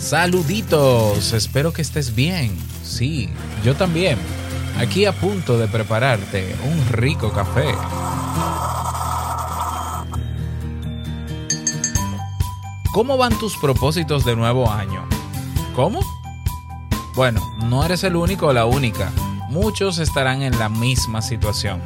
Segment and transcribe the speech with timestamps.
[0.00, 2.56] Saluditos, espero que estés bien.
[2.82, 3.28] Sí,
[3.62, 4.18] yo también.
[4.78, 7.66] Aquí a punto de prepararte un rico café.
[12.94, 15.06] ¿Cómo van tus propósitos de nuevo año?
[15.76, 16.00] ¿Cómo?
[17.14, 19.12] Bueno, no eres el único o la única.
[19.50, 21.82] Muchos estarán en la misma situación.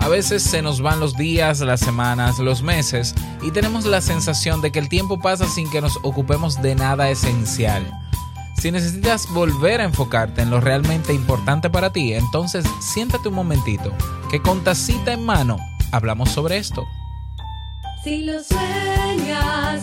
[0.00, 4.60] A veces se nos van los días, las semanas, los meses y tenemos la sensación
[4.60, 7.84] de que el tiempo pasa sin que nos ocupemos de nada esencial.
[8.60, 13.92] Si necesitas volver a enfocarte en lo realmente importante para ti, entonces siéntate un momentito,
[14.30, 15.58] que con tacita en mano
[15.92, 16.84] hablamos sobre esto.
[18.02, 19.82] Si lo sueñas,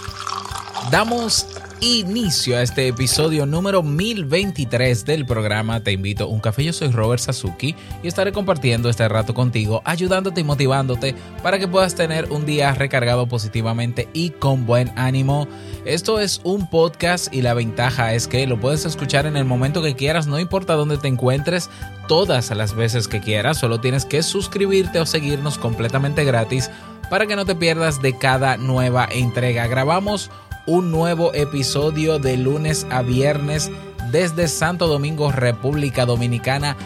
[0.89, 1.45] Damos
[1.79, 6.63] inicio a este episodio número 1023 del programa Te invito a un café.
[6.63, 11.67] Yo soy Robert Sasuki y estaré compartiendo este rato contigo, ayudándote y motivándote para que
[11.67, 15.47] puedas tener un día recargado positivamente y con buen ánimo.
[15.85, 19.83] Esto es un podcast y la ventaja es que lo puedes escuchar en el momento
[19.83, 21.69] que quieras, no importa dónde te encuentres,
[22.07, 26.69] todas las veces que quieras, solo tienes que suscribirte o seguirnos completamente gratis
[27.09, 29.67] para que no te pierdas de cada nueva entrega.
[29.67, 30.31] Grabamos
[30.65, 33.71] un nuevo episodio de lunes a viernes
[34.11, 36.77] desde Santo Domingo, República Dominicana,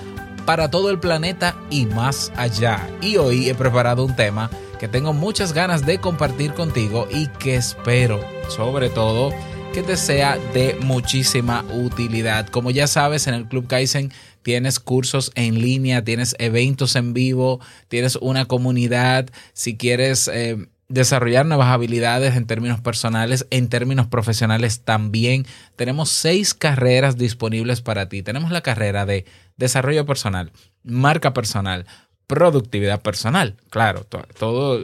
[0.46, 2.88] para todo el planeta y más allá.
[3.02, 4.50] Y hoy he preparado un tema
[4.80, 8.19] que tengo muchas ganas de compartir contigo y que espero,
[8.50, 9.31] sobre todo,
[9.74, 12.47] que te sea de muchísima utilidad.
[12.47, 17.59] Como ya sabes, en el Club Kaizen tienes cursos en línea, tienes eventos en vivo,
[17.88, 19.30] tienes una comunidad.
[19.53, 25.46] Si quieres eh, desarrollar nuevas habilidades en términos personales, en términos profesionales también.
[25.75, 28.22] Tenemos seis carreras disponibles para ti.
[28.23, 29.25] Tenemos la carrera de
[29.57, 30.51] desarrollo personal,
[30.84, 31.85] marca personal,
[32.28, 33.56] productividad personal.
[33.69, 34.84] Claro, to- todo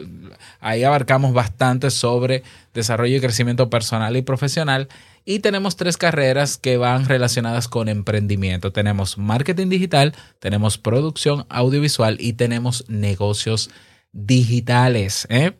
[0.60, 2.42] ahí abarcamos bastante sobre
[2.74, 4.88] desarrollo y crecimiento personal y profesional.
[5.24, 8.72] Y tenemos tres carreras que van relacionadas con emprendimiento.
[8.72, 13.70] Tenemos marketing digital, tenemos producción audiovisual y tenemos negocios
[14.12, 15.26] digitales.
[15.30, 15.52] ¿eh?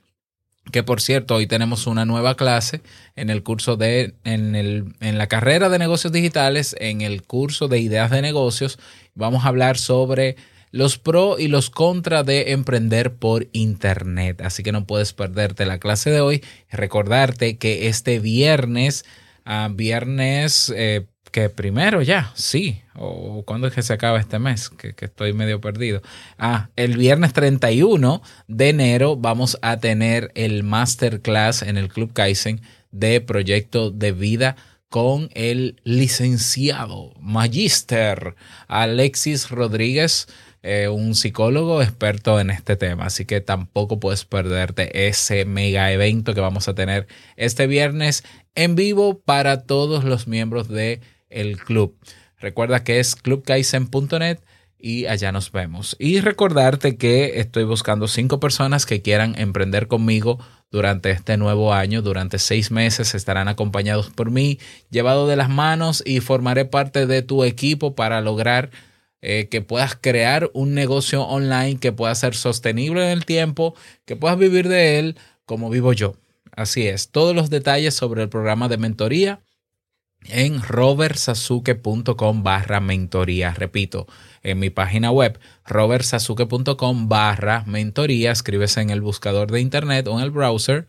[0.71, 2.83] Que por cierto, hoy tenemos una nueva clase
[3.17, 7.67] en el curso de, en, el, en la carrera de negocios digitales, en el curso
[7.67, 8.79] de ideas de negocios.
[9.15, 10.37] Vamos a hablar sobre
[10.71, 14.41] los pros y los contras de emprender por internet.
[14.41, 16.43] Así que no puedes perderte la clase de hoy.
[16.71, 19.05] Recordarte que este viernes,
[19.45, 24.69] ah, viernes eh, que primero ya, sí, o cuándo es que se acaba este mes,
[24.69, 26.03] que, que estoy medio perdido.
[26.39, 32.61] Ah, el viernes 31 de enero vamos a tener el masterclass en el Club Kaizen
[32.93, 34.57] de proyecto de vida
[34.93, 38.35] con el licenciado Magister
[38.69, 40.29] Alexis Rodríguez,
[40.63, 43.07] eh, un psicólogo experto en este tema.
[43.07, 47.07] Así que tampoco puedes perderte ese mega evento que vamos a tener
[47.37, 48.23] este viernes
[48.55, 51.01] en vivo para todos los miembros del
[51.33, 51.97] el club.
[52.39, 54.39] Recuerda que es clubkaizen.net
[54.79, 55.97] y allá nos vemos.
[55.99, 60.41] Y recordarte que estoy buscando cinco personas que quieran emprender conmigo
[60.73, 62.03] durante este nuevo año.
[62.03, 64.59] Durante seis meses estarán acompañados por mí,
[64.91, 68.71] llevado de las manos y formaré parte de tu equipo para lograr
[69.21, 74.17] eh, que puedas crear un negocio online que pueda ser sostenible en el tiempo, que
[74.17, 76.17] puedas vivir de él como vivo yo.
[76.51, 79.41] Así es, todos los detalles sobre el programa de mentoría
[80.29, 83.53] en robertsasuke.com barra mentoría.
[83.53, 84.07] Repito,
[84.43, 88.33] en mi página web robertsasuke.com barra mentoría.
[88.33, 90.87] Escribes en el buscador de internet o en el browser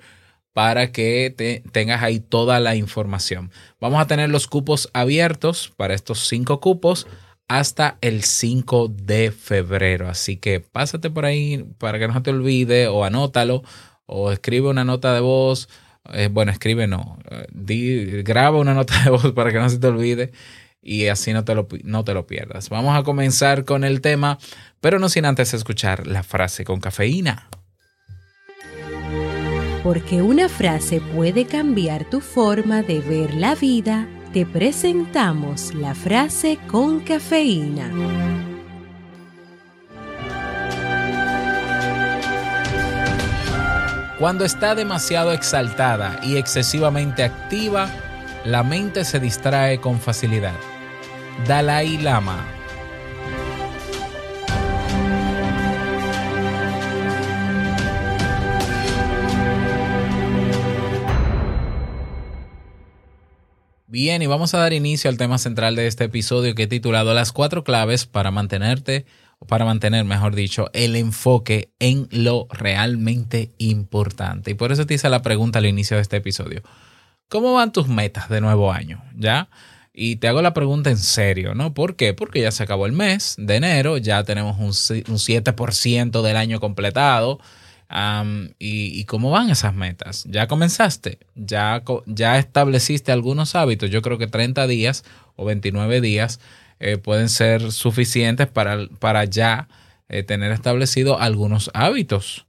[0.53, 3.51] para que te, tengas ahí toda la información.
[3.80, 7.07] Vamos a tener los cupos abiertos para estos cinco cupos
[7.47, 10.09] hasta el 5 de febrero.
[10.09, 13.63] Así que pásate por ahí para que no te olvide o anótalo
[14.06, 15.69] o escribe una nota de voz
[16.11, 19.79] eh, bueno, escribe no, eh, di- graba una nota de voz para que no se
[19.79, 20.31] te olvide
[20.81, 22.69] y así no te, lo, no te lo pierdas.
[22.69, 24.38] Vamos a comenzar con el tema,
[24.81, 27.47] pero no sin antes escuchar la frase con cafeína.
[29.83, 36.57] Porque una frase puede cambiar tu forma de ver la vida, te presentamos la frase
[36.67, 38.43] con cafeína.
[44.23, 47.89] Cuando está demasiado exaltada y excesivamente activa,
[48.45, 50.55] la mente se distrae con facilidad.
[51.45, 52.41] Dalai Lama.
[63.87, 67.13] Bien, y vamos a dar inicio al tema central de este episodio que he titulado
[67.13, 69.05] Las cuatro claves para mantenerte,
[69.48, 74.51] para mantener, mejor dicho, el enfoque en lo realmente importante.
[74.51, 76.62] Y por eso te hice la pregunta al inicio de este episodio.
[77.30, 79.04] ¿Cómo van tus metas de nuevo año?
[79.16, 79.50] ¿Ya?
[79.94, 81.74] Y te hago la pregunta en serio, ¿no?
[81.74, 82.13] ¿Por qué?
[82.13, 86.38] Porque ya se acabó el mes de enero, ya tenemos un, si- un 7% del
[86.38, 87.40] año completado.
[88.60, 90.24] Y, cómo van esas metas?
[90.28, 91.19] ¿Ya comenzaste?
[91.36, 93.90] ¿Ya, co- ¿Ya estableciste algunos hábitos?
[93.92, 95.04] Yo creo que 30 días
[95.36, 96.40] o 29 días
[96.83, 99.68] eh, pueden ser suficientes para, para ya
[100.09, 102.45] eh, tener establecido algunos hábitos.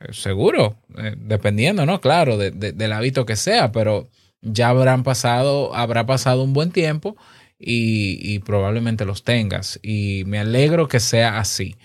[0.00, 0.76] Eh, seguro,
[1.16, 2.00] dependiendo, ¿no?
[2.00, 4.08] Claro, de- de- del hábito que sea, pero
[4.42, 7.16] ya habrán pasado, habrá pasado un buen tiempo
[7.58, 9.78] y, y probablemente los tengas.
[9.82, 11.76] Y me alegro que sea así.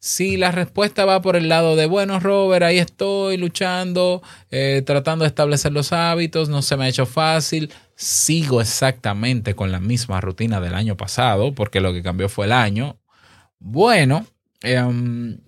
[0.00, 5.24] Si la respuesta va por el lado de, bueno, Robert, ahí estoy luchando, eh, tratando
[5.24, 10.20] de establecer los hábitos, no se me ha hecho fácil, sigo exactamente con la misma
[10.20, 13.00] rutina del año pasado, porque lo que cambió fue el año.
[13.58, 14.24] Bueno,
[14.62, 15.40] em,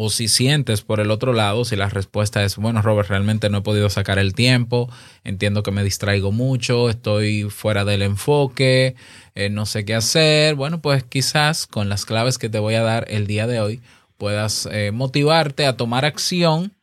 [0.00, 3.58] o si sientes por el otro lado, si la respuesta es, bueno, Robert, realmente no
[3.58, 4.88] he podido sacar el tiempo,
[5.24, 8.94] entiendo que me distraigo mucho, estoy fuera del enfoque,
[9.34, 12.82] eh, no sé qué hacer, bueno, pues quizás con las claves que te voy a
[12.84, 13.80] dar el día de hoy
[14.18, 16.76] puedas eh, motivarte a tomar acción,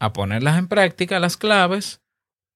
[0.00, 2.00] a ponerlas en práctica, las claves,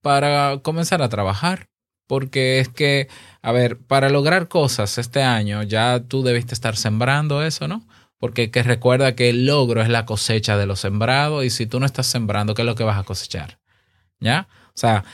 [0.03, 1.69] para comenzar a trabajar.
[2.09, 3.07] Porque es que,
[3.41, 7.87] a ver, para lograr cosas este año, ya tú debiste estar sembrando eso, ¿no?
[8.21, 11.81] Porque que recuerda que el logro es la cosecha de lo sembrado y si tú
[11.81, 13.59] no estás sembrando, ¿qué es lo que vas a cosechar?
[14.21, 14.49] ¿Ya?
[14.69, 15.05] O sea,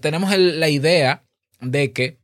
[0.00, 1.24] tenemos el- la idea
[1.60, 2.18] de que,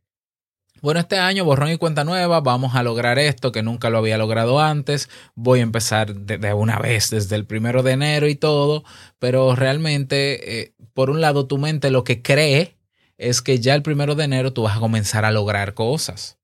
[0.82, 4.18] bueno, este año borrón y cuenta nueva, vamos a lograr esto que nunca lo había
[4.18, 8.34] logrado antes, voy a empezar de, de una vez desde el primero de enero y
[8.36, 8.84] todo,
[9.20, 12.76] pero realmente, eh, por un lado, tu mente lo que cree
[13.18, 16.38] es que ya el primero de enero tú vas a comenzar a lograr cosas.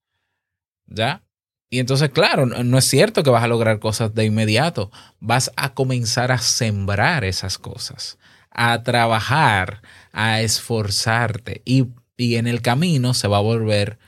[0.86, 1.22] ¿Ya?
[1.70, 4.90] Y entonces, claro, no es cierto que vas a lograr cosas de inmediato.
[5.20, 8.18] Vas a comenzar a sembrar esas cosas,
[8.50, 9.82] a trabajar,
[10.12, 11.60] a esforzarte.
[11.66, 13.98] Y, y en el camino se va a volver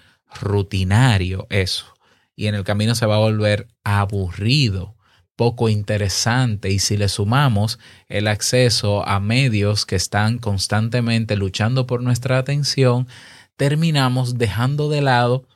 [0.40, 1.94] rutinario eso.
[2.34, 4.96] Y en el camino se va a volver aburrido,
[5.36, 6.70] poco interesante.
[6.70, 7.78] Y si le sumamos
[8.08, 13.06] el acceso a medios que están constantemente luchando por nuestra atención,
[13.56, 15.46] terminamos dejando de lado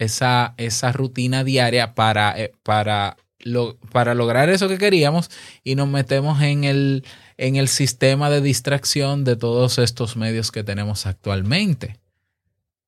[0.00, 5.30] esa, esa rutina diaria para, eh, para, lo- para lograr eso que queríamos
[5.62, 7.04] y nos metemos en el,
[7.36, 12.00] en el sistema de distracción de todos estos medios que tenemos actualmente.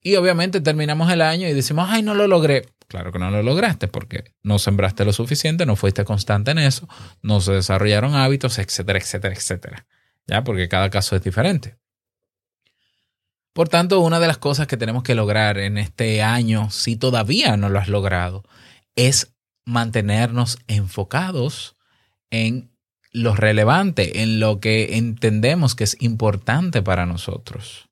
[0.03, 2.67] Y obviamente terminamos el año y decimos, ay, no lo logré.
[2.89, 6.89] Claro que no lo lograste porque no sembraste lo suficiente, no fuiste constante en eso,
[7.23, 9.87] no se desarrollaron hábitos, etcétera, etcétera, etcétera.
[10.27, 11.77] Ya, porque cada caso es diferente.
[13.53, 17.57] Por tanto, una de las cosas que tenemos que lograr en este año, si todavía
[17.57, 18.45] no lo has logrado,
[18.97, 21.77] es mantenernos enfocados
[22.31, 22.71] en
[23.13, 27.89] lo relevante, en lo que entendemos que es importante para nosotros.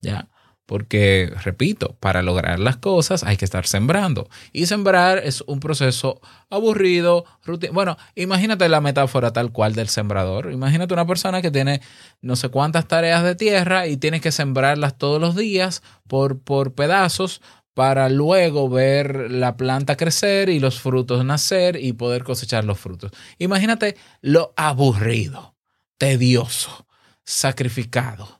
[0.00, 0.29] ¿Ya?
[0.70, 4.28] Porque, repito, para lograr las cosas hay que estar sembrando.
[4.52, 10.52] Y sembrar es un proceso aburrido, rutin- Bueno, imagínate la metáfora tal cual del sembrador.
[10.52, 11.80] Imagínate una persona que tiene
[12.22, 16.72] no sé cuántas tareas de tierra y tiene que sembrarlas todos los días por, por
[16.72, 17.42] pedazos
[17.74, 23.10] para luego ver la planta crecer y los frutos nacer y poder cosechar los frutos.
[23.38, 25.56] Imagínate lo aburrido,
[25.98, 26.86] tedioso,
[27.24, 28.39] sacrificado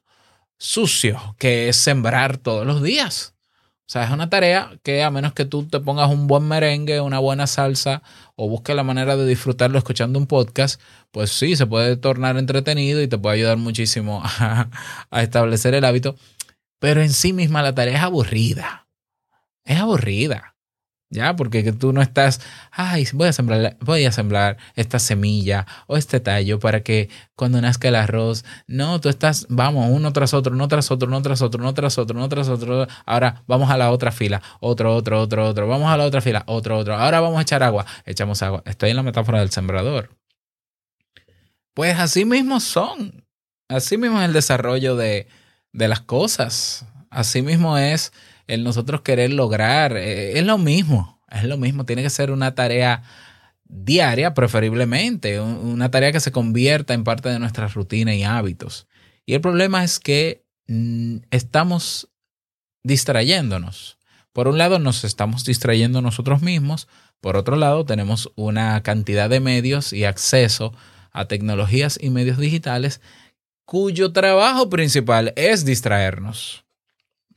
[0.60, 3.34] sucio que es sembrar todos los días.
[3.88, 7.00] O sea, es una tarea que a menos que tú te pongas un buen merengue,
[7.00, 8.02] una buena salsa
[8.36, 13.02] o busques la manera de disfrutarlo escuchando un podcast, pues sí, se puede tornar entretenido
[13.02, 14.68] y te puede ayudar muchísimo a,
[15.10, 16.14] a establecer el hábito.
[16.78, 18.86] Pero en sí misma la tarea es aburrida.
[19.64, 20.54] Es aburrida.
[21.12, 22.40] Ya, porque que tú no estás,
[22.70, 27.60] ay, voy a sembrar, voy a sembrar esta semilla o este tallo para que cuando
[27.60, 31.42] nazca el arroz, no, tú estás, vamos, uno tras otro, uno tras otro, uno tras
[31.42, 32.86] otro, uno tras otro, uno tras otro.
[33.06, 35.66] Ahora vamos a la otra fila, otro, otro, otro, otro.
[35.66, 36.94] Vamos a la otra fila, otro, otro.
[36.94, 38.62] Ahora vamos a echar agua, echamos agua.
[38.64, 40.10] Estoy en la metáfora del sembrador.
[41.74, 43.24] Pues así mismo son.
[43.68, 45.26] Así mismo es el desarrollo de,
[45.72, 46.86] de las cosas.
[47.10, 48.12] Así mismo es
[48.52, 49.96] el nosotros querer lograr.
[49.96, 51.84] eh, Es lo mismo, es lo mismo.
[51.86, 53.02] Tiene que ser una tarea
[53.64, 55.40] diaria, preferiblemente.
[55.40, 58.86] un- Una tarea que se convierta en parte de nuestra rutina y hábitos.
[59.26, 62.08] Y el problema es que mm, estamos
[62.84, 63.98] distrayéndonos.
[64.32, 66.88] Por un lado, nos estamos distrayendo nosotros mismos.
[67.20, 70.72] Por otro lado, tenemos una cantidad de medios y acceso
[71.12, 73.00] a tecnologías y medios digitales
[73.64, 76.64] cuyo trabajo principal es distraernos.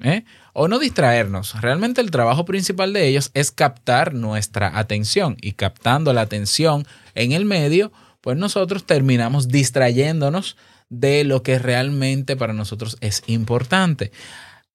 [0.04, 0.26] ¿Eh?
[0.54, 1.60] O no distraernos.
[1.62, 5.38] Realmente el trabajo principal de ellos es captar nuestra atención.
[5.42, 7.92] Y captando la atención en el medio,
[8.22, 10.56] pues nosotros terminamos distrayéndonos
[10.90, 14.12] de lo que realmente para nosotros es importante.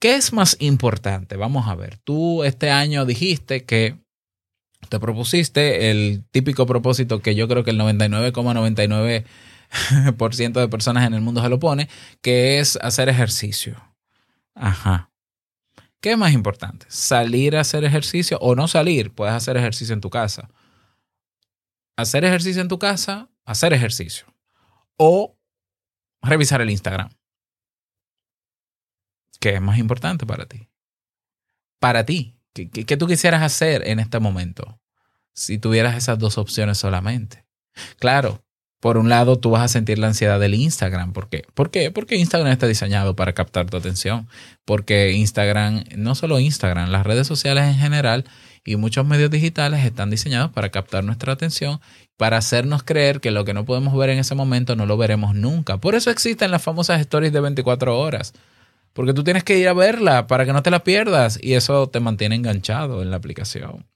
[0.00, 1.36] ¿Qué es más importante?
[1.36, 1.98] Vamos a ver.
[1.98, 3.98] Tú este año dijiste que
[4.88, 11.20] te propusiste el típico propósito que yo creo que el 99,99% de personas en el
[11.20, 11.88] mundo se lo pone,
[12.22, 13.74] que es hacer ejercicio.
[14.54, 15.07] Ajá.
[16.00, 16.86] ¿Qué es más importante?
[16.88, 19.12] ¿Salir a hacer ejercicio o no salir?
[19.12, 20.48] Puedes hacer ejercicio en tu casa.
[21.96, 24.26] Hacer ejercicio en tu casa, hacer ejercicio.
[24.96, 25.36] O
[26.22, 27.10] revisar el Instagram.
[29.40, 30.68] ¿Qué es más importante para ti?
[31.80, 34.80] Para ti, ¿qué, tú quisieras hacer en este momento?
[35.32, 37.46] Si tuvieras esas dos opciones solamente.
[37.98, 38.44] Claro,
[38.80, 41.12] por un lado tú vas a sentir la ansiedad del Instagram.
[41.12, 41.44] ¿Por qué?
[41.54, 41.90] ¿Por qué?
[41.90, 44.28] Porque Instagram está diseñado para captar tu atención.
[44.64, 48.24] Porque Instagram, no solo Instagram, las redes sociales en general
[48.64, 51.80] y muchos medios digitales están diseñados para captar nuestra atención,
[52.16, 55.34] para hacernos creer que lo que no podemos ver en ese momento no lo veremos
[55.34, 55.78] nunca.
[55.78, 58.32] Por eso existen las famosas stories de 24 horas.
[58.92, 61.88] Porque tú tienes que ir a verla para que no te la pierdas y eso
[61.88, 63.86] te mantiene enganchado en la aplicación.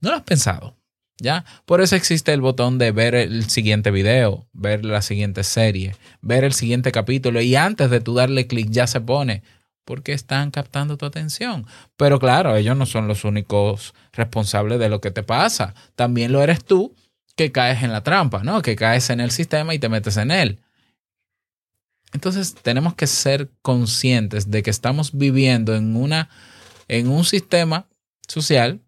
[0.00, 0.79] ¿No lo has pensado?
[1.20, 1.44] ¿Ya?
[1.66, 6.44] Por eso existe el botón de ver el siguiente video, ver la siguiente serie, ver
[6.44, 9.42] el siguiente capítulo y antes de tú darle clic ya se pone
[9.84, 11.66] porque están captando tu atención.
[11.96, 15.74] Pero claro, ellos no son los únicos responsables de lo que te pasa.
[15.94, 16.94] También lo eres tú
[17.36, 18.62] que caes en la trampa, ¿no?
[18.62, 20.60] Que caes en el sistema y te metes en él.
[22.12, 26.28] Entonces tenemos que ser conscientes de que estamos viviendo en una
[26.88, 27.86] en un sistema
[28.26, 28.80] social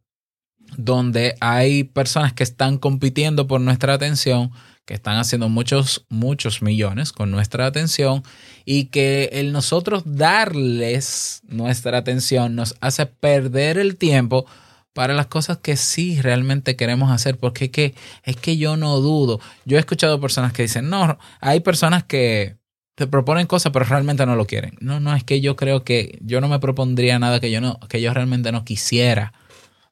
[0.76, 4.50] donde hay personas que están compitiendo por nuestra atención,
[4.84, 8.22] que están haciendo muchos, muchos millones con nuestra atención
[8.64, 14.46] y que el nosotros darles nuestra atención nos hace perder el tiempo
[14.92, 19.00] para las cosas que sí realmente queremos hacer, porque es que, es que yo no
[19.00, 19.40] dudo.
[19.64, 22.56] Yo he escuchado personas que dicen, no, hay personas que
[22.94, 24.76] te proponen cosas pero realmente no lo quieren.
[24.80, 27.80] No, no, es que yo creo que yo no me propondría nada que yo, no,
[27.88, 29.32] que yo realmente no quisiera.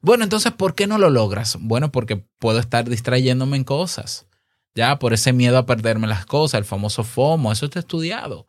[0.01, 1.57] Bueno, entonces, ¿por qué no lo logras?
[1.59, 4.27] Bueno, porque puedo estar distrayéndome en cosas.
[4.73, 8.47] Ya, por ese miedo a perderme las cosas, el famoso FOMO, eso está estudiado.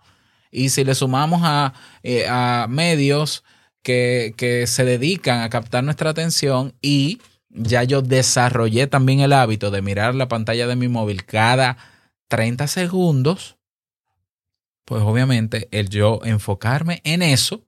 [0.50, 3.44] Y si le sumamos a, eh, a medios
[3.82, 9.70] que, que se dedican a captar nuestra atención y ya yo desarrollé también el hábito
[9.70, 11.76] de mirar la pantalla de mi móvil cada
[12.28, 13.56] 30 segundos,
[14.84, 17.66] pues obviamente el yo enfocarme en eso,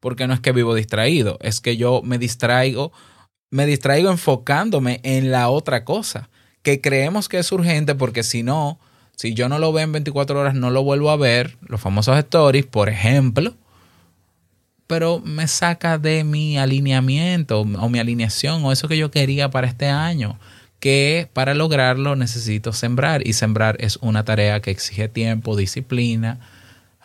[0.00, 2.92] porque no es que vivo distraído, es que yo me distraigo,
[3.50, 6.28] me distraigo enfocándome en la otra cosa,
[6.62, 8.78] que creemos que es urgente porque si no,
[9.14, 12.18] si yo no lo veo en 24 horas, no lo vuelvo a ver, los famosos
[12.18, 13.54] stories, por ejemplo,
[14.86, 19.66] pero me saca de mi alineamiento o mi alineación o eso que yo quería para
[19.66, 20.38] este año,
[20.78, 26.38] que para lograrlo necesito sembrar y sembrar es una tarea que exige tiempo, disciplina,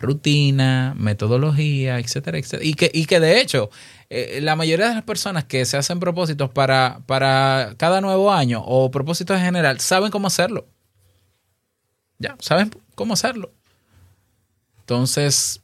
[0.01, 2.63] rutina, metodología, etcétera, etcétera.
[2.63, 3.69] Y que, y que de hecho,
[4.09, 8.61] eh, la mayoría de las personas que se hacen propósitos para, para cada nuevo año
[8.65, 10.67] o propósitos en general saben cómo hacerlo.
[12.19, 13.51] Ya, saben cómo hacerlo.
[14.81, 15.61] Entonces,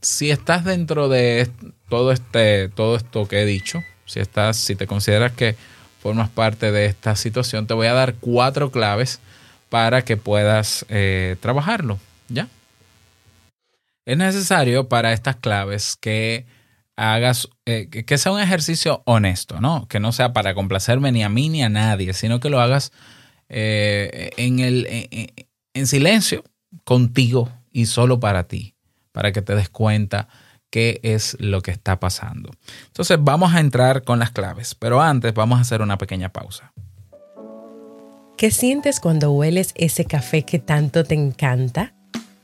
[0.00, 1.50] si estás dentro de
[1.88, 5.56] todo este, todo esto que he dicho, si estás, si te consideras que
[6.00, 9.20] formas parte de esta situación, te voy a dar cuatro claves
[9.70, 11.98] para que puedas eh, trabajarlo.
[12.28, 12.48] ¿Ya?
[14.06, 16.46] Es necesario para estas claves que
[16.96, 19.88] hagas, eh, que, sea un ejercicio honesto, ¿no?
[19.88, 22.92] Que no sea para complacerme ni a mí ni a nadie, sino que lo hagas
[23.48, 25.32] eh, en, el, en,
[25.74, 26.44] en silencio,
[26.84, 28.74] contigo y solo para ti,
[29.12, 30.28] para que te des cuenta
[30.70, 32.50] qué es lo que está pasando.
[32.86, 36.72] Entonces vamos a entrar con las claves, pero antes vamos a hacer una pequeña pausa.
[38.36, 41.94] ¿Qué sientes cuando hueles ese café que tanto te encanta?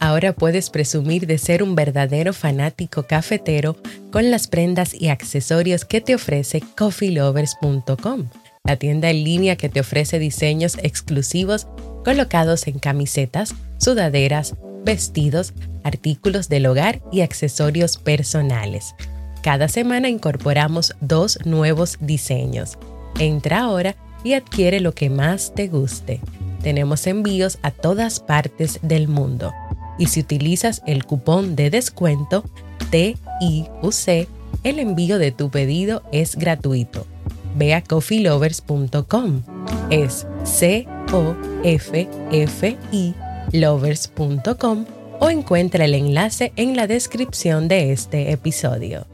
[0.00, 3.76] Ahora puedes presumir de ser un verdadero fanático cafetero
[4.10, 8.30] con las prendas y accesorios que te ofrece coffeelovers.com,
[8.64, 11.66] la tienda en línea que te ofrece diseños exclusivos
[12.02, 14.54] colocados en camisetas, sudaderas,
[14.86, 15.52] vestidos,
[15.84, 18.94] artículos del hogar y accesorios personales.
[19.42, 22.78] Cada semana incorporamos dos nuevos diseños.
[23.18, 26.20] Entra ahora y adquiere lo que más te guste.
[26.62, 29.52] Tenemos envíos a todas partes del mundo.
[30.00, 32.42] Y si utilizas el cupón de descuento
[32.90, 34.26] TIUC,
[34.64, 37.06] el envío de tu pedido es gratuito.
[37.54, 39.42] Ve a coffeelovers.com.
[39.90, 43.14] Es C O F F I
[43.52, 44.86] lovers.com
[45.18, 49.06] o encuentra el enlace en la descripción de este episodio.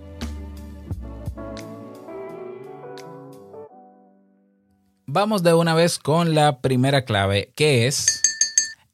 [5.06, 8.25] Vamos de una vez con la primera clave, que es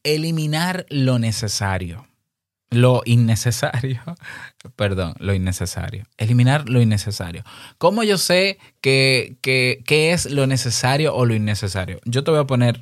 [0.04, 2.06] eliminar lo necesario.
[2.70, 4.00] Lo innecesario.
[4.76, 6.04] Perdón, lo innecesario.
[6.16, 7.44] Eliminar lo innecesario.
[7.78, 12.00] ¿Cómo yo sé que, que, qué es lo necesario o lo innecesario?
[12.04, 12.80] Yo te voy a poner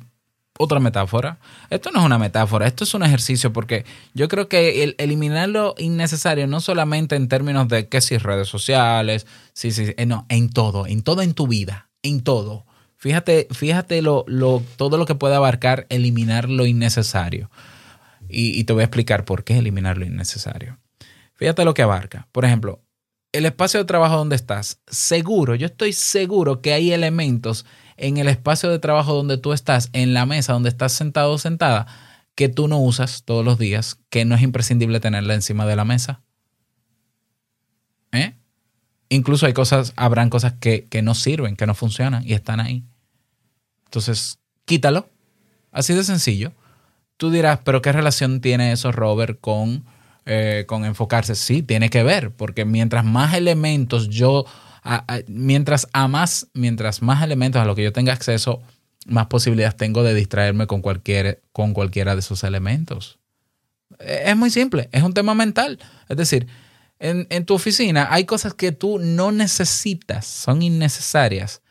[0.57, 1.39] otra metáfora.
[1.69, 5.49] Esto no es una metáfora, esto es un ejercicio porque yo creo que el eliminar
[5.49, 10.25] lo innecesario no solamente en términos de que si redes sociales, sí, sí, eh, no,
[10.29, 12.65] en todo, en todo en tu vida, en todo.
[13.01, 17.49] Fíjate, fíjate lo, lo, todo lo que puede abarcar eliminar lo innecesario.
[18.29, 20.77] Y, te voy a explicar por qué eliminar lo innecesario.
[21.33, 22.27] Fíjate lo que abarca.
[22.31, 22.83] Por ejemplo,
[23.31, 24.81] el espacio de trabajo donde estás.
[24.85, 27.65] Seguro, yo estoy seguro que hay elementos
[27.97, 31.37] en el espacio de trabajo donde tú estás, en la mesa donde estás sentado o
[31.39, 31.87] sentada,
[32.35, 35.85] que tú no usas todos los días, que no es imprescindible tenerla encima de la
[35.85, 36.21] mesa.
[38.11, 38.35] ¿Eh?
[39.09, 42.85] Incluso hay cosas, habrán cosas que, que no sirven, que no funcionan y están ahí.
[43.91, 45.09] Entonces, quítalo.
[45.69, 46.53] Así de sencillo.
[47.17, 49.83] Tú dirás, pero ¿qué relación tiene eso, Robert, con,
[50.25, 51.35] eh, con enfocarse?
[51.35, 54.45] Sí, tiene que ver, porque mientras más elementos yo,
[55.27, 58.61] mientras a más, mientras más elementos a los que yo tenga acceso,
[59.07, 63.19] más posibilidades tengo de distraerme con, cualquier, con cualquiera de esos elementos.
[63.99, 65.79] Eh, Es muy simple, es un tema mental.
[66.07, 66.47] Es decir,
[66.97, 71.61] en, en tu oficina hay cosas que tú no necesitas, son innecesarias,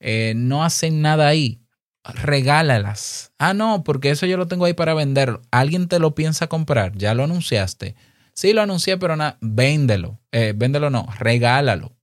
[0.00, 1.60] eh, no hacen nada ahí.
[2.04, 3.32] Regálalas.
[3.38, 5.40] Ah, no, porque eso yo lo tengo ahí para vender.
[5.50, 7.94] Alguien te lo piensa comprar, ya lo anunciaste.
[8.34, 10.18] Sí, lo anuncié, pero nada, véndelo.
[10.32, 11.96] Eh, véndelo no, regálalo.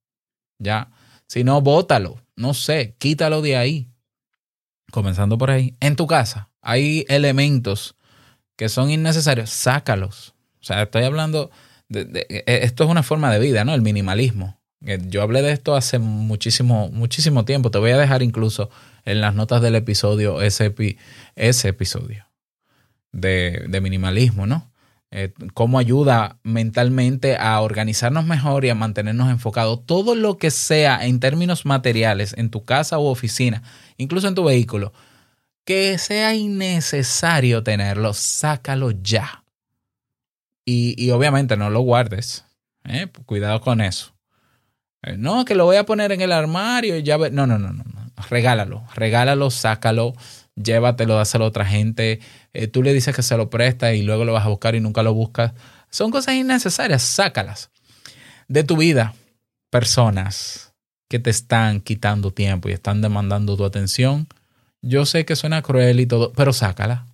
[0.60, 0.92] Ya.
[1.28, 2.22] Si no, bótalo.
[2.36, 3.90] No sé, quítalo de ahí.
[4.92, 5.76] Comenzando por ahí.
[5.80, 7.96] En tu casa hay elementos
[8.56, 10.36] que son innecesarios, sácalos.
[10.62, 11.52] O sea, estoy hablando
[11.90, 13.74] de, de- eh, esto es una forma de vida, ¿no?
[13.74, 14.57] El minimalismo.
[14.86, 17.72] Eh, Yo hablé de esto hace muchísimo, muchísimo tiempo.
[17.72, 18.70] Te voy a dejar incluso
[19.06, 20.74] en las notas del episodio ese,
[21.36, 22.26] ese episodio
[23.12, 24.72] de, de minimalismo, ¿no?
[25.10, 29.86] Eh, cómo ayuda mentalmente a organizarnos mejor y a mantenernos enfocados.
[29.86, 33.64] Todo lo que sea en términos materiales, en tu casa u oficina,
[33.96, 34.92] incluso en tu vehículo,
[35.64, 39.46] que sea innecesario tenerlo, sácalo ya.
[40.66, 42.44] Y, y obviamente no lo guardes.
[42.84, 43.08] ¿eh?
[43.26, 44.17] Cuidado con eso.
[45.04, 47.58] Eh, no, que lo voy a poner en el armario y ya ve- No, no,
[47.60, 47.84] no, no.
[48.30, 50.14] Regálalo, regálalo, sácalo,
[50.56, 52.20] llévatelo, dáselo a otra gente.
[52.54, 54.80] Eh, tú le dices que se lo presta y luego lo vas a buscar y
[54.80, 55.54] nunca lo buscas.
[55.92, 57.70] Son cosas innecesarias, sácalas.
[58.48, 59.14] De tu vida,
[59.70, 60.74] personas
[61.10, 64.28] que te están quitando tiempo y están demandando tu atención.
[64.82, 67.06] Yo sé que suena cruel y todo, pero sácala.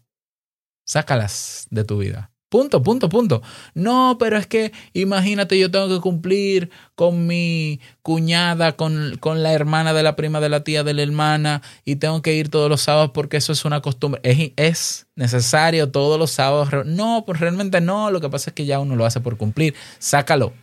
[0.86, 2.32] Sácalas de tu vida.
[2.54, 3.42] Punto, punto, punto.
[3.74, 9.54] No, pero es que imagínate, yo tengo que cumplir con mi cuñada, con, con la
[9.54, 12.70] hermana de la prima de la tía de la hermana, y tengo que ir todos
[12.70, 14.22] los sábados porque eso es una costumbre.
[14.24, 16.86] Es, es necesario todos los sábados.
[16.86, 18.12] No, pues realmente no.
[18.12, 19.74] Lo que pasa es que ya uno lo hace por cumplir.
[19.98, 20.54] Sácalo.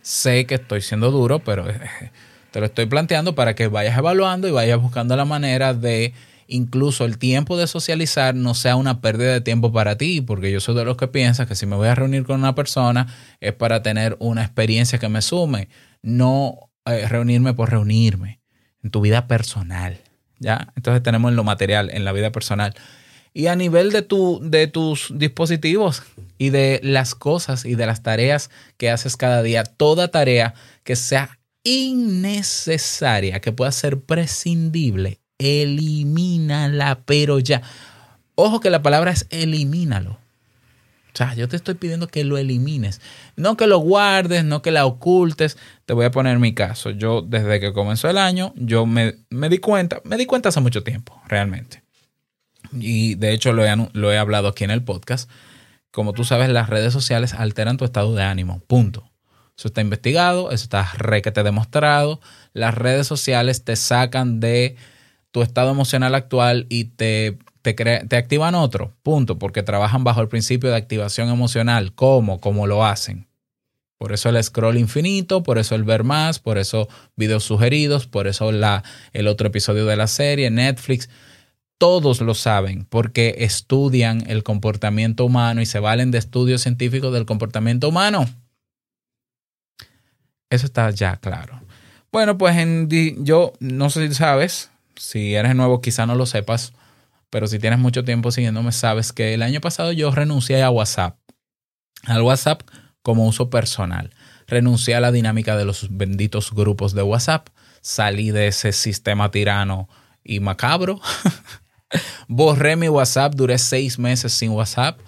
[0.00, 1.66] Sé que estoy siendo duro, pero
[2.50, 6.14] te lo estoy planteando para que vayas evaluando y vayas buscando la manera de
[6.48, 10.60] incluso el tiempo de socializar no sea una pérdida de tiempo para ti, porque yo
[10.60, 13.06] soy de los que piensa que si me voy a reunir con una persona
[13.40, 15.68] es para tener una experiencia que me sume,
[16.02, 18.40] no eh, reunirme por reunirme
[18.82, 19.98] en tu vida personal,
[20.38, 20.72] ¿ya?
[20.76, 22.74] Entonces tenemos en lo material, en la vida personal.
[23.32, 26.02] Y a nivel de, tu, de tus dispositivos
[26.38, 30.54] y de las cosas y de las tareas que haces cada día, toda tarea
[30.84, 37.62] que sea innecesaria, que pueda ser prescindible, elimínala, pero ya.
[38.34, 40.12] Ojo que la palabra es elimínalo.
[40.12, 43.00] O sea, yo te estoy pidiendo que lo elimines.
[43.36, 45.56] No que lo guardes, no que la ocultes.
[45.86, 46.90] Te voy a poner mi caso.
[46.90, 50.60] Yo, desde que comenzó el año, yo me, me di cuenta, me di cuenta hace
[50.60, 51.82] mucho tiempo, realmente.
[52.72, 55.30] Y de hecho lo he, lo he hablado aquí en el podcast.
[55.90, 58.60] Como tú sabes, las redes sociales alteran tu estado de ánimo.
[58.66, 59.10] Punto.
[59.56, 62.20] Eso está investigado, eso está requete demostrado.
[62.52, 64.76] Las redes sociales te sacan de
[65.36, 68.94] tu estado emocional actual y te, te, te activan otro.
[69.02, 69.38] Punto.
[69.38, 71.92] Porque trabajan bajo el principio de activación emocional.
[71.94, 72.40] ¿Cómo?
[72.40, 73.28] ¿Cómo lo hacen?
[73.98, 78.28] Por eso el scroll infinito, por eso el ver más, por eso videos sugeridos, por
[78.28, 81.10] eso la, el otro episodio de la serie, Netflix.
[81.76, 87.26] Todos lo saben porque estudian el comportamiento humano y se valen de estudios científicos del
[87.26, 88.26] comportamiento humano.
[90.48, 91.60] Eso está ya claro.
[92.10, 92.88] Bueno, pues en
[93.22, 96.72] yo no sé si sabes, si eres nuevo quizá no lo sepas,
[97.30, 101.18] pero si tienes mucho tiempo siguiéndome sabes que el año pasado yo renuncié a WhatsApp.
[102.04, 102.62] Al WhatsApp
[103.02, 104.10] como uso personal.
[104.46, 107.48] Renuncié a la dinámica de los benditos grupos de WhatsApp.
[107.80, 109.88] Salí de ese sistema tirano
[110.24, 111.00] y macabro.
[112.28, 114.98] Borré mi WhatsApp, duré seis meses sin WhatsApp.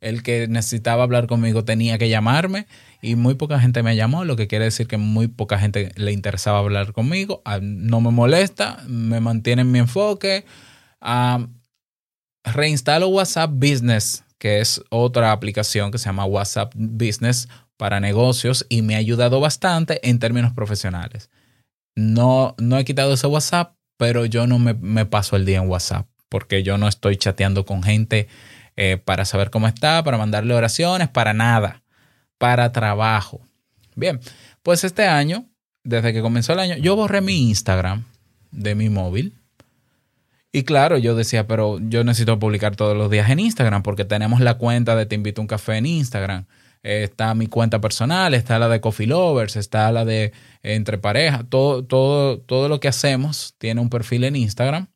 [0.00, 2.66] El que necesitaba hablar conmigo tenía que llamarme
[3.02, 6.12] y muy poca gente me llamó, lo que quiere decir que muy poca gente le
[6.12, 7.42] interesaba hablar conmigo.
[7.44, 10.44] Ah, No me molesta, me mantiene en mi enfoque.
[11.00, 11.46] Ah,
[12.44, 18.82] reinstalo WhatsApp Business, que es otra aplicación que se llama WhatsApp Business para negocios y
[18.82, 21.30] me ha ayudado bastante en términos profesionales.
[21.96, 25.68] No, no he quitado ese WhatsApp, pero yo no me, me paso el día en
[25.68, 28.28] WhatsApp porque yo no estoy chateando con gente
[28.80, 31.82] eh, para saber cómo está, para mandarle oraciones, para nada,
[32.38, 33.40] para trabajo.
[33.96, 34.20] Bien,
[34.62, 35.46] pues este año,
[35.82, 38.04] desde que comenzó el año, yo borré mi Instagram
[38.52, 39.34] de mi móvil.
[40.52, 44.40] Y claro, yo decía, pero yo necesito publicar todos los días en Instagram porque tenemos
[44.40, 46.46] la cuenta de Te invito a un café en Instagram.
[46.84, 51.44] Eh, está mi cuenta personal, está la de Coffee Lovers, está la de Entre Parejas.
[51.48, 54.86] Todo, todo, todo lo que hacemos tiene un perfil en Instagram.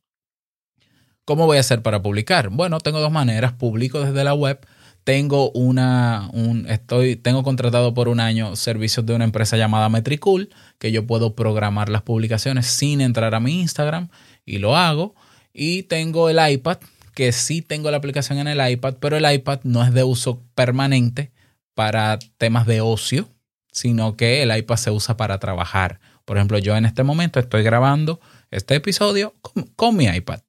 [1.24, 2.48] ¿Cómo voy a hacer para publicar?
[2.48, 3.52] Bueno, tengo dos maneras.
[3.52, 4.58] Publico desde la web.
[5.04, 10.50] Tengo una, un, estoy, tengo contratado por un año servicios de una empresa llamada Metricool,
[10.78, 14.08] que yo puedo programar las publicaciones sin entrar a mi Instagram
[14.44, 15.14] y lo hago.
[15.52, 16.78] Y tengo el iPad,
[17.14, 20.42] que sí tengo la aplicación en el iPad, pero el iPad no es de uso
[20.54, 21.30] permanente
[21.74, 23.28] para temas de ocio,
[23.70, 26.00] sino que el iPad se usa para trabajar.
[26.24, 30.40] Por ejemplo, yo en este momento estoy grabando este episodio con, con mi iPad.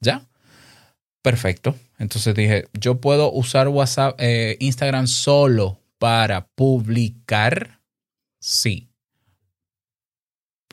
[0.00, 0.26] ¿Ya?
[1.22, 1.76] Perfecto.
[1.98, 7.80] Entonces dije, yo puedo usar WhatsApp, eh, Instagram solo para publicar.
[8.40, 8.88] Sí.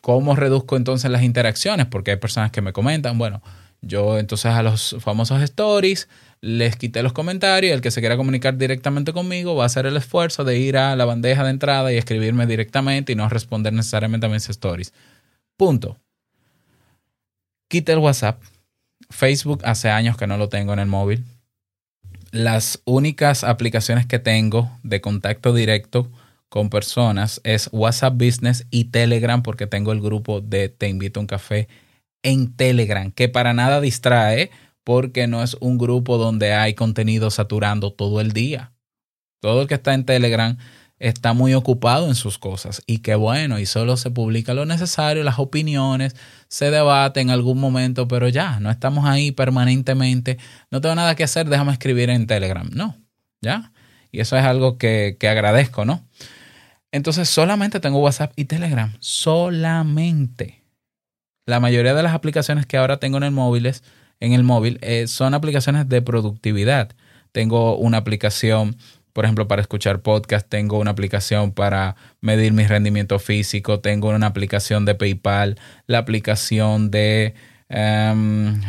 [0.01, 1.85] ¿Cómo reduzco entonces las interacciones?
[1.87, 3.41] Porque hay personas que me comentan, bueno,
[3.81, 6.07] yo entonces a los famosos stories
[6.41, 9.97] les quité los comentarios el que se quiera comunicar directamente conmigo va a hacer el
[9.97, 14.27] esfuerzo de ir a la bandeja de entrada y escribirme directamente y no responder necesariamente
[14.27, 14.93] a mis stories.
[15.57, 15.99] Punto.
[17.69, 18.41] Quité el WhatsApp.
[19.09, 21.25] Facebook hace años que no lo tengo en el móvil.
[22.31, 26.11] Las únicas aplicaciones que tengo de contacto directo
[26.49, 31.21] con personas es WhatsApp Business y Telegram porque tengo el grupo de Te invito a
[31.21, 31.67] un café
[32.23, 34.51] en Telegram, que para nada distrae
[34.83, 38.73] porque no es un grupo donde hay contenido saturando todo el día.
[39.41, 40.57] Todo el que está en Telegram
[40.99, 45.23] está muy ocupado en sus cosas y qué bueno, y solo se publica lo necesario,
[45.23, 46.15] las opiniones,
[46.47, 50.37] se debate en algún momento, pero ya, no estamos ahí permanentemente,
[50.71, 52.95] no tengo nada que hacer, déjame escribir en Telegram, no,
[53.41, 53.71] ya,
[54.11, 56.03] y eso es algo que, que agradezco, ¿no?
[56.91, 60.63] Entonces solamente tengo WhatsApp y Telegram, solamente.
[61.45, 63.71] La mayoría de las aplicaciones que ahora tengo en el móvil,
[64.19, 66.91] en el móvil eh, son aplicaciones de productividad.
[67.31, 68.77] Tengo una aplicación
[69.17, 74.27] por ejemplo, para escuchar podcast, tengo una aplicación para medir mi rendimiento físico, tengo una
[74.27, 77.33] aplicación de PayPal, la aplicación de,
[77.67, 78.61] um,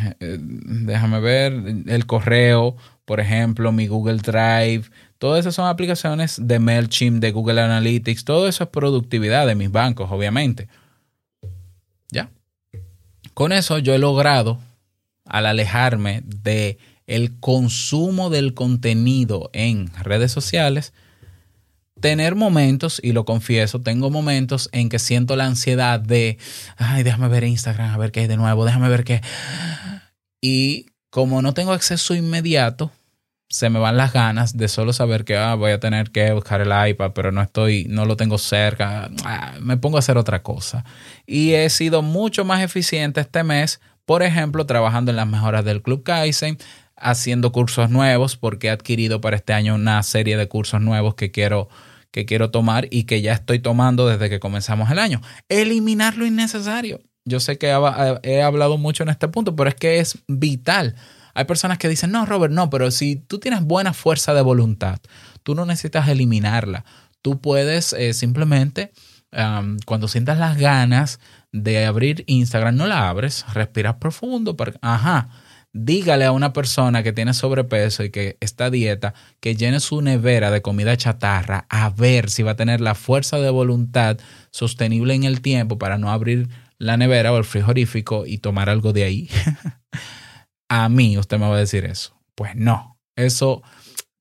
[0.87, 1.53] déjame ver,
[1.85, 4.89] el correo, por ejemplo, mi Google Drive.
[5.19, 8.25] Todas esas son aplicaciones de MailChimp, de Google Analytics.
[8.25, 10.67] Todo eso es productividad de mis bancos, obviamente.
[12.11, 12.31] ¿Ya?
[13.35, 14.57] Con eso yo he logrado,
[15.25, 20.93] al alejarme de el consumo del contenido en redes sociales,
[21.99, 26.37] tener momentos, y lo confieso, tengo momentos en que siento la ansiedad de,
[26.77, 29.21] ay, déjame ver Instagram, a ver qué hay de nuevo, déjame ver qué.
[30.39, 32.91] Y como no tengo acceso inmediato,
[33.49, 36.61] se me van las ganas de solo saber que ah, voy a tener que buscar
[36.61, 40.43] el iPad, pero no estoy, no lo tengo cerca, ah, me pongo a hacer otra
[40.43, 40.85] cosa.
[41.25, 45.81] Y he sido mucho más eficiente este mes, por ejemplo, trabajando en las mejoras del
[45.81, 46.59] Club Kaizen,
[47.01, 51.31] haciendo cursos nuevos porque he adquirido para este año una serie de cursos nuevos que
[51.31, 51.69] quiero
[52.11, 55.21] que quiero tomar y que ya estoy tomando desde que comenzamos el año.
[55.47, 57.01] Eliminar lo innecesario.
[57.23, 60.95] Yo sé que he, he hablado mucho en este punto, pero es que es vital.
[61.35, 64.99] Hay personas que dicen, no, Robert, no, pero si tú tienes buena fuerza de voluntad,
[65.43, 66.83] tú no necesitas eliminarla.
[67.21, 68.91] Tú puedes eh, simplemente,
[69.31, 71.19] um, cuando sientas las ganas
[71.51, 74.57] de abrir Instagram, no la abres, respiras profundo.
[74.57, 75.29] Para, ajá,
[75.73, 80.51] dígale a una persona que tiene sobrepeso y que está dieta que llene su nevera
[80.51, 84.17] de comida chatarra a ver si va a tener la fuerza de voluntad
[84.51, 88.93] sostenible en el tiempo para no abrir la nevera o el frigorífico y tomar algo
[88.93, 89.29] de ahí.
[90.69, 92.15] a mí usted me va a decir eso.
[92.35, 93.61] Pues no, eso,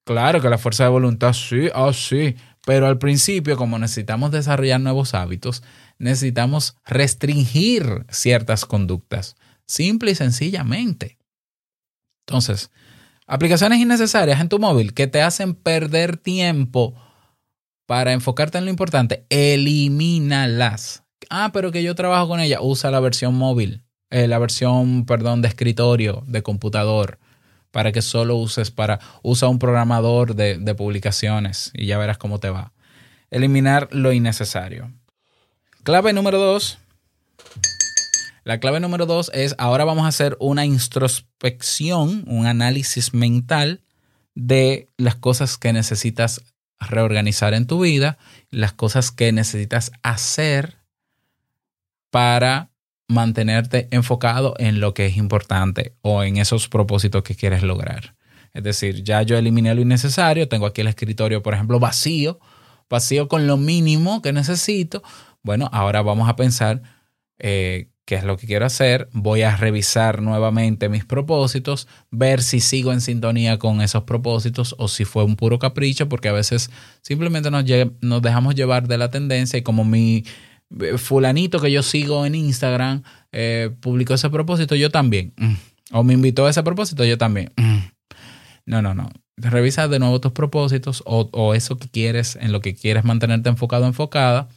[0.05, 2.35] claro que la fuerza de voluntad sí, ah, sí,
[2.67, 5.63] pero al principio, como necesitamos desarrollar nuevos hábitos,
[5.99, 11.18] necesitamos restringir ciertas conductas, simple y sencillamente.
[12.29, 12.71] Entonces,
[13.27, 16.95] aplicaciones innecesarias en tu móvil que te hacen perder tiempo
[17.87, 21.05] para enfocarte en lo importante, elimínalas.
[21.31, 25.41] Ah, pero que yo trabajo con ella, usa la versión móvil, eh, la versión, perdón,
[25.41, 27.19] de escritorio, de computador,
[27.71, 32.41] para que solo uses para, usa un programador de, de publicaciones y ya verás cómo
[32.41, 32.75] te va.
[33.31, 34.93] Eliminar lo innecesario.
[35.83, 36.79] Clave número dos.
[38.49, 43.83] La clave número dos es, ahora vamos a hacer una introspección, un análisis mental
[44.35, 46.41] de las cosas que necesitas
[46.81, 48.17] reorganizar en tu vida,
[48.49, 50.79] las cosas que necesitas hacer
[52.09, 52.71] para
[53.07, 58.17] mantenerte enfocado en lo que es importante o en esos propósitos que quieres lograr.
[58.55, 62.41] Es decir, ya yo eliminé lo innecesario, tengo aquí el escritorio, por ejemplo, vacío,
[62.89, 65.03] vacío con lo mínimo que necesito.
[65.43, 66.81] Bueno, ahora vamos a pensar
[67.39, 69.11] eh, qué es lo que quiero hacer.
[69.13, 74.89] Voy a revisar nuevamente mis propósitos, ver si sigo en sintonía con esos propósitos o
[74.89, 76.71] si fue un puro capricho, porque a veces
[77.03, 77.67] simplemente nos,
[78.23, 80.25] dejamos llevar de la tendencia y como mi
[80.81, 85.35] eh, fulanito que yo sigo en Instagram eh, publicó ese propósito, yo también.
[85.37, 85.55] Mm.
[85.93, 87.53] O me invitó a ese propósito, yo también.
[87.59, 87.91] Mm.
[88.65, 89.11] No, no, no.
[89.37, 93.51] Revisa de nuevo tus propósitos o, o eso que quieres, en lo que quieres mantenerte
[93.51, 94.49] enfocado, enfocada.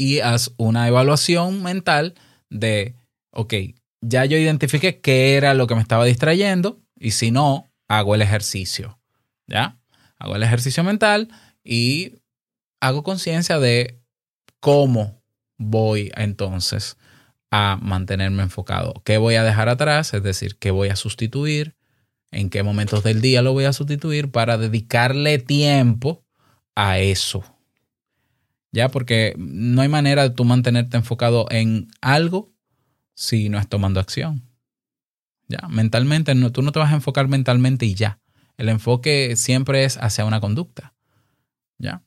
[0.00, 2.14] Y haz una evaluación mental
[2.48, 2.94] de,
[3.32, 3.52] ok,
[4.00, 8.22] ya yo identifiqué qué era lo que me estaba distrayendo y si no, hago el
[8.22, 8.98] ejercicio.
[9.46, 9.78] ¿Ya?
[10.18, 11.28] Hago el ejercicio mental
[11.62, 12.14] y
[12.80, 14.00] hago conciencia de
[14.60, 15.20] cómo
[15.58, 16.96] voy entonces
[17.50, 19.02] a mantenerme enfocado.
[19.04, 20.14] ¿Qué voy a dejar atrás?
[20.14, 21.76] Es decir, ¿qué voy a sustituir?
[22.30, 26.24] ¿En qué momentos del día lo voy a sustituir para dedicarle tiempo
[26.74, 27.44] a eso?
[28.72, 32.52] Ya, porque no hay manera de tú mantenerte enfocado en algo
[33.14, 34.48] si no es tomando acción.
[35.48, 38.20] Ya, mentalmente, no, tú no te vas a enfocar mentalmente y ya.
[38.56, 40.94] El enfoque siempre es hacia una conducta.
[41.78, 42.02] Ya.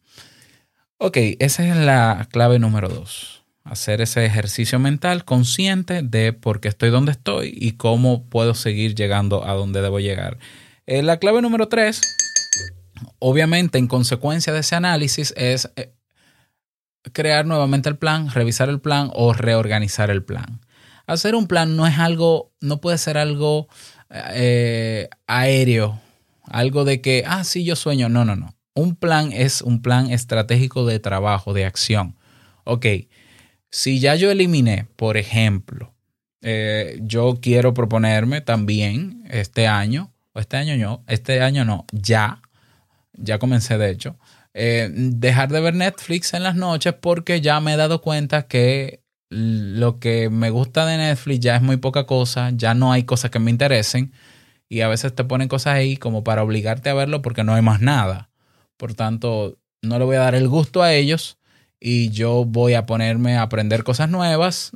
[0.97, 3.43] Ok, esa es la clave número dos.
[3.65, 8.95] Hacer ese ejercicio mental consciente de por qué estoy donde estoy y cómo puedo seguir
[8.95, 10.38] llegando a donde debo llegar.
[10.86, 12.02] Eh, la clave número tres,
[13.19, 15.93] obviamente en consecuencia de ese análisis, es eh,
[17.11, 20.61] crear nuevamente el plan, revisar el plan o reorganizar el plan.
[21.05, 23.67] Hacer un plan no es algo, no puede ser algo
[24.09, 25.99] eh, aéreo,
[26.43, 28.09] algo de que, ah, sí, yo sueño.
[28.09, 28.55] No, no, no.
[28.73, 32.15] Un plan es un plan estratégico de trabajo, de acción.
[32.63, 32.85] Ok,
[33.69, 35.93] si ya yo eliminé, por ejemplo,
[36.41, 42.41] eh, yo quiero proponerme también este año, o este año no, este año no, ya,
[43.13, 44.17] ya comencé de hecho,
[44.53, 49.03] eh, dejar de ver Netflix en las noches porque ya me he dado cuenta que
[49.29, 53.31] lo que me gusta de Netflix ya es muy poca cosa, ya no hay cosas
[53.31, 54.13] que me interesen
[54.69, 57.61] y a veces te ponen cosas ahí como para obligarte a verlo porque no hay
[57.61, 58.29] más nada.
[58.77, 61.37] Por tanto, no le voy a dar el gusto a ellos
[61.79, 64.71] y yo voy a ponerme a aprender cosas nuevas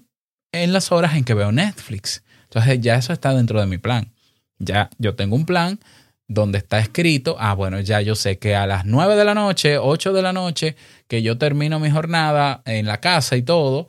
[0.52, 2.24] en las horas en que veo Netflix.
[2.44, 4.14] Entonces ya eso está dentro de mi plan.
[4.60, 5.80] Ya yo tengo un plan
[6.28, 9.78] donde está escrito, ah, bueno, ya yo sé que a las 9 de la noche,
[9.78, 10.76] 8 de la noche,
[11.08, 13.88] que yo termino mi jornada en la casa y todo,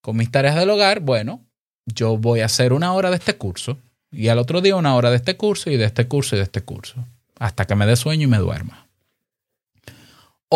[0.00, 1.44] con mis tareas del hogar, bueno,
[1.86, 3.78] yo voy a hacer una hora de este curso
[4.10, 6.44] y al otro día una hora de este curso y de este curso y de
[6.44, 7.06] este curso,
[7.38, 8.84] hasta que me dé sueño y me duerma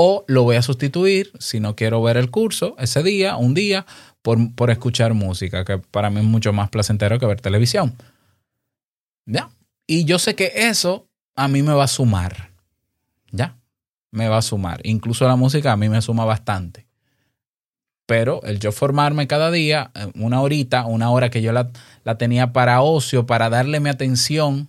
[0.00, 3.84] o lo voy a sustituir si no quiero ver el curso ese día, un día,
[4.22, 7.96] por, por escuchar música, que para mí es mucho más placentero que ver televisión.
[9.26, 9.50] ¿Ya?
[9.90, 12.50] Y yo sé que eso a mí me va a sumar.
[13.32, 13.56] ¿Ya?
[14.10, 14.80] Me va a sumar.
[14.84, 16.86] Incluso la música a mí me suma bastante.
[18.04, 21.70] Pero el yo formarme cada día, eh, una horita, una hora que yo la,
[22.04, 24.68] la tenía para ocio, para darle mi atención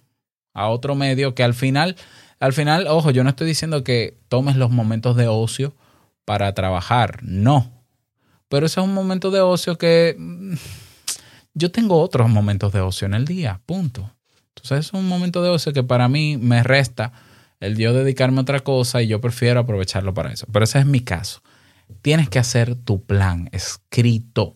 [0.53, 1.97] a otro medio que al final,
[2.39, 5.75] al final, ojo, yo no estoy diciendo que tomes los momentos de ocio
[6.23, 7.71] para trabajar, no.
[8.47, 10.53] Pero ese es un momento de ocio que mm,
[11.55, 14.13] yo tengo otros momentos de ocio en el día, punto.
[14.61, 17.11] Entonces es un momento de ocio que para mí me resta
[17.59, 20.47] el yo dedicarme a otra cosa y yo prefiero aprovecharlo para eso.
[20.51, 21.41] Pero ese es mi caso.
[22.01, 24.55] Tienes que hacer tu plan escrito.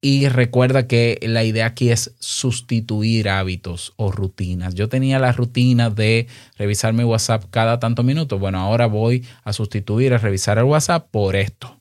[0.00, 4.74] Y recuerda que la idea aquí es sustituir hábitos o rutinas.
[4.74, 6.26] Yo tenía la rutina de
[6.58, 8.38] revisar mi WhatsApp cada tanto minutos.
[8.38, 11.80] Bueno, ahora voy a sustituir a revisar el WhatsApp por esto.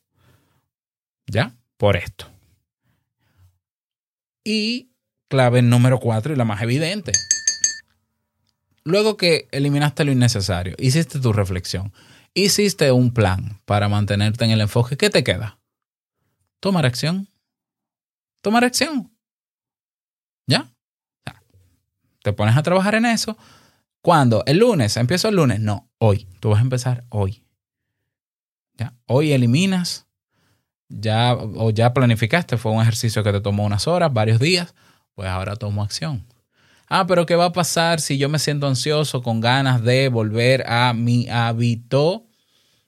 [1.28, 1.54] ¿Ya?
[1.76, 2.28] Por esto.
[4.45, 4.92] Y
[5.33, 7.11] clave número cuatro y la más evidente.
[8.83, 11.91] Luego que eliminaste lo innecesario, hiciste tu reflexión,
[12.35, 15.57] hiciste un plan para mantenerte en el enfoque, ¿qué te queda?
[16.59, 17.27] Tomar acción.
[18.41, 19.11] Tomar acción.
[20.45, 20.71] ¿Ya?
[22.21, 23.35] Te pones a trabajar en eso.
[24.03, 24.43] ¿Cuándo?
[24.45, 24.97] ¿El lunes?
[24.97, 25.59] ¿Empiezo el lunes?
[25.61, 26.27] No, hoy.
[26.41, 27.43] Tú vas a empezar hoy.
[28.77, 28.93] ¿Ya?
[29.07, 30.05] Hoy eliminas.
[30.89, 34.75] Ya, o ya planificaste, fue un ejercicio que te tomó unas horas, varios días.
[35.15, 36.26] Pues ahora tomo acción.
[36.89, 40.63] Ah, pero ¿qué va a pasar si yo me siento ansioso con ganas de volver
[40.67, 42.28] a mi hábito?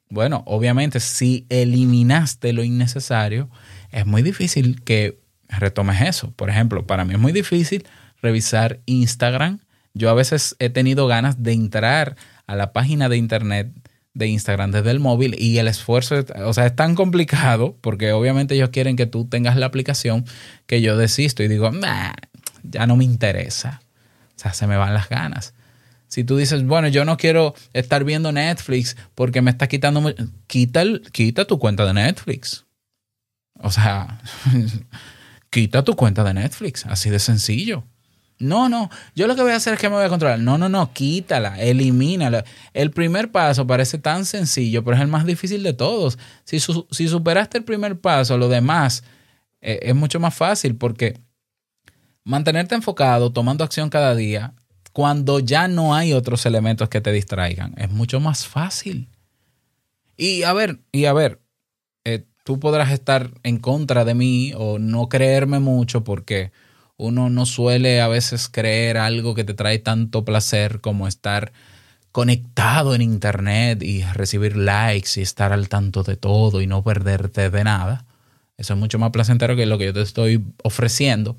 [0.10, 3.50] Bueno, obviamente si eliminaste lo innecesario,
[3.92, 6.32] es muy difícil que retomes eso.
[6.32, 7.88] Por ejemplo, para mí es muy difícil
[8.22, 9.60] revisar Instagram.
[9.94, 12.16] Yo a veces he tenido ganas de entrar
[12.48, 13.72] a la página de internet
[14.16, 18.56] de Instagram desde el móvil y el esfuerzo, o sea, es tan complicado porque obviamente
[18.56, 20.26] ellos quieren que tú tengas la aplicación
[20.66, 21.70] que yo desisto y digo,
[22.64, 23.82] ya no me interesa.
[24.36, 25.54] O sea, se me van las ganas.
[26.08, 30.02] Si tú dices, bueno, yo no quiero estar viendo Netflix porque me está quitando...
[30.02, 30.14] mu-",
[30.48, 32.66] Quita, quita tu cuenta de Netflix.
[33.60, 34.22] O sea,
[35.50, 36.86] quita tu cuenta de Netflix.
[36.86, 37.84] Así de sencillo.
[38.38, 40.40] No, no, yo lo que voy a hacer es que me voy a controlar.
[40.40, 42.44] No, no, no, quítala, elimínala.
[42.74, 46.18] El primer paso parece tan sencillo, pero es el más difícil de todos.
[46.44, 49.04] Si, su- si superaste el primer paso, lo demás
[49.62, 51.18] eh, es mucho más fácil porque
[52.24, 54.54] mantenerte enfocado, tomando acción cada día,
[54.92, 59.10] cuando ya no hay otros elementos que te distraigan, es mucho más fácil.
[60.18, 61.42] Y a ver, y a ver,
[62.06, 66.52] eh, tú podrás estar en contra de mí o no creerme mucho porque
[66.98, 71.52] uno no suele a veces creer algo que te trae tanto placer como estar
[72.12, 77.50] conectado en internet y recibir likes y estar al tanto de todo y no perderte
[77.50, 78.06] de nada.
[78.58, 81.36] Eso es mucho más placentero que lo que yo te estoy ofreciendo.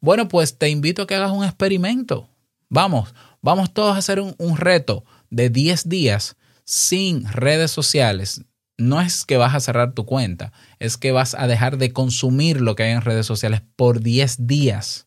[0.00, 2.30] Bueno, pues te invito a que hagas un experimento.
[2.70, 8.42] Vamos, vamos todos a hacer un, un reto de 10 días sin redes sociales.
[8.78, 12.60] No es que vas a cerrar tu cuenta, es que vas a dejar de consumir
[12.60, 15.06] lo que hay en redes sociales por 10 días.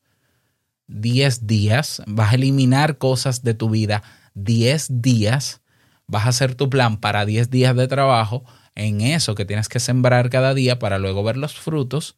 [0.87, 4.01] 10 días, vas a eliminar cosas de tu vida
[4.33, 5.61] 10 días,
[6.07, 8.43] vas a hacer tu plan para 10 días de trabajo
[8.75, 12.15] en eso que tienes que sembrar cada día para luego ver los frutos.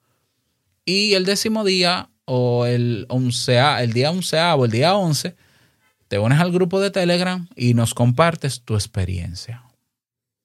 [0.85, 5.35] Y el décimo día o el, oncea, el día onceavo el día once,
[6.07, 9.63] te unes al grupo de Telegram y nos compartes tu experiencia.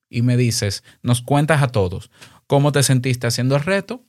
[0.08, 2.10] Y me dices, nos cuentas a todos
[2.46, 4.04] cómo te sentiste haciendo el reto,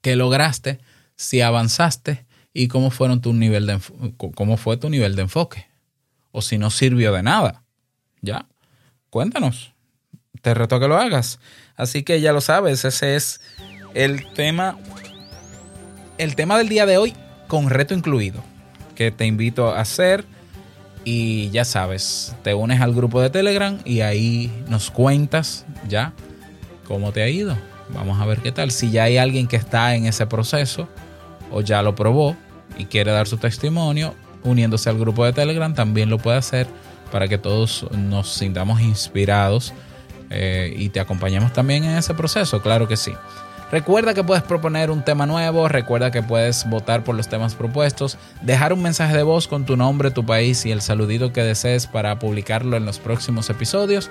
[0.00, 0.80] qué lograste,
[1.16, 3.78] si avanzaste y cómo, fueron tu nivel de,
[4.34, 5.66] cómo fue tu nivel de enfoque.
[6.30, 7.62] O si no sirvió de nada.
[8.22, 8.46] ¿Ya?
[9.10, 9.74] Cuéntanos.
[10.40, 11.38] Te reto a que lo hagas.
[11.76, 13.40] Así que ya lo sabes, ese es
[13.94, 14.78] el tema
[16.18, 17.14] el tema del día de hoy
[17.48, 18.42] con reto incluido,
[18.94, 20.24] que te invito a hacer
[21.04, 26.12] y ya sabes, te unes al grupo de Telegram y ahí nos cuentas ya
[26.86, 27.56] cómo te ha ido.
[27.94, 28.70] Vamos a ver qué tal.
[28.70, 30.88] Si ya hay alguien que está en ese proceso
[31.50, 32.36] o ya lo probó
[32.78, 36.66] y quiere dar su testimonio, uniéndose al grupo de Telegram, también lo puede hacer
[37.10, 39.74] para que todos nos sintamos inspirados
[40.30, 43.12] eh, y te acompañemos también en ese proceso, claro que sí.
[43.72, 48.18] Recuerda que puedes proponer un tema nuevo, recuerda que puedes votar por los temas propuestos,
[48.42, 51.86] dejar un mensaje de voz con tu nombre, tu país y el saludito que desees
[51.86, 54.10] para publicarlo en los próximos episodios.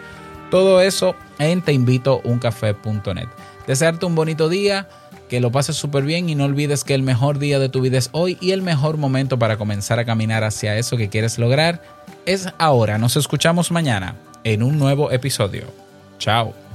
[0.50, 3.28] Todo eso en teinvitouncafé.net.
[3.68, 4.90] Desearte un bonito día,
[5.30, 8.00] que lo pases súper bien y no olvides que el mejor día de tu vida
[8.00, 11.84] es hoy y el mejor momento para comenzar a caminar hacia eso que quieres lograr
[12.26, 12.98] es ahora.
[12.98, 15.68] Nos escuchamos mañana en un nuevo episodio.
[16.18, 16.71] Chao.